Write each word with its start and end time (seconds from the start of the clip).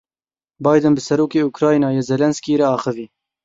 Biden 0.67 0.95
bi 0.97 1.01
Serokê 1.07 1.41
Ukraynayê 1.51 2.01
Zelenskiy 2.09 2.55
re 2.59 2.67
axivî. 2.75 3.05